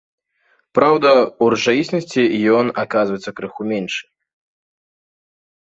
[0.77, 1.09] Праўда,
[1.43, 2.21] у рэчаіснасці
[2.61, 4.05] ён аказваецца крыху меншы.